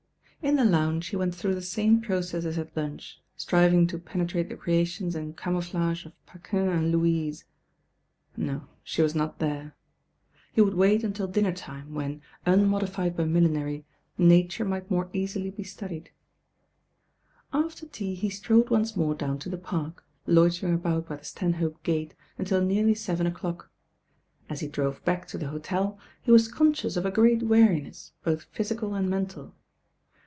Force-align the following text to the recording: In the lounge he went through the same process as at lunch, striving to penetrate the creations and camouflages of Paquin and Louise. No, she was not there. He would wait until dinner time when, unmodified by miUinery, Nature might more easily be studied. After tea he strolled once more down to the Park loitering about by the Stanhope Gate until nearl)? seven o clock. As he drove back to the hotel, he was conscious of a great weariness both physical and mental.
In 0.43 0.55
the 0.55 0.65
lounge 0.65 1.09
he 1.09 1.15
went 1.15 1.35
through 1.35 1.53
the 1.53 1.61
same 1.61 2.01
process 2.01 2.45
as 2.45 2.57
at 2.57 2.75
lunch, 2.75 3.21
striving 3.37 3.85
to 3.85 3.99
penetrate 3.99 4.49
the 4.49 4.57
creations 4.57 5.15
and 5.15 5.37
camouflages 5.37 6.07
of 6.07 6.25
Paquin 6.25 6.67
and 6.67 6.91
Louise. 6.91 7.45
No, 8.35 8.63
she 8.81 9.03
was 9.03 9.13
not 9.13 9.37
there. 9.37 9.75
He 10.51 10.59
would 10.61 10.73
wait 10.73 11.03
until 11.03 11.27
dinner 11.27 11.51
time 11.53 11.93
when, 11.93 12.23
unmodified 12.43 13.15
by 13.15 13.25
miUinery, 13.25 13.83
Nature 14.17 14.65
might 14.65 14.89
more 14.89 15.11
easily 15.13 15.51
be 15.51 15.63
studied. 15.63 16.09
After 17.53 17.85
tea 17.85 18.15
he 18.15 18.31
strolled 18.31 18.71
once 18.71 18.95
more 18.95 19.13
down 19.13 19.37
to 19.39 19.49
the 19.49 19.59
Park 19.59 20.03
loitering 20.25 20.73
about 20.73 21.07
by 21.07 21.17
the 21.17 21.23
Stanhope 21.23 21.83
Gate 21.83 22.15
until 22.39 22.61
nearl)? 22.61 22.95
seven 22.97 23.27
o 23.27 23.31
clock. 23.31 23.69
As 24.49 24.61
he 24.61 24.67
drove 24.67 25.05
back 25.05 25.27
to 25.27 25.37
the 25.37 25.49
hotel, 25.49 25.99
he 26.19 26.31
was 26.31 26.47
conscious 26.51 26.97
of 26.97 27.05
a 27.05 27.11
great 27.11 27.43
weariness 27.43 28.13
both 28.23 28.45
physical 28.45 28.95
and 28.95 29.07
mental. 29.07 29.53